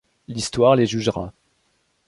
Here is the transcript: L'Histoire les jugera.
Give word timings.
L'Histoire 0.27 0.75
les 0.75 0.87
jugera. 0.87 1.31